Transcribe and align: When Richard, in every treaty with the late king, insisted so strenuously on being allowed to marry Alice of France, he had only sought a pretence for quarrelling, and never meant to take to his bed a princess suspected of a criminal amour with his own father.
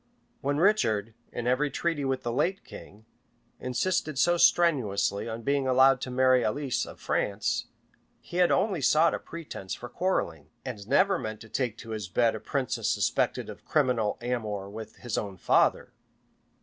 When 0.39 0.57
Richard, 0.57 1.13
in 1.31 1.45
every 1.45 1.69
treaty 1.69 2.03
with 2.03 2.23
the 2.23 2.31
late 2.31 2.63
king, 2.63 3.05
insisted 3.59 4.17
so 4.17 4.35
strenuously 4.35 5.29
on 5.29 5.43
being 5.43 5.67
allowed 5.67 6.01
to 6.01 6.09
marry 6.09 6.43
Alice 6.43 6.87
of 6.87 6.99
France, 6.99 7.67
he 8.19 8.37
had 8.37 8.49
only 8.51 8.81
sought 8.81 9.13
a 9.13 9.19
pretence 9.19 9.75
for 9.75 9.89
quarrelling, 9.89 10.49
and 10.65 10.87
never 10.87 11.19
meant 11.19 11.39
to 11.41 11.49
take 11.49 11.77
to 11.77 11.91
his 11.91 12.07
bed 12.09 12.33
a 12.33 12.39
princess 12.39 12.89
suspected 12.89 13.47
of 13.47 13.59
a 13.59 13.61
criminal 13.61 14.17
amour 14.23 14.71
with 14.71 14.95
his 14.95 15.19
own 15.19 15.37
father. 15.37 15.93